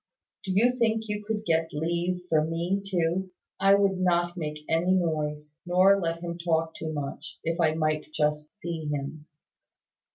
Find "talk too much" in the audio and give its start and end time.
6.39-7.37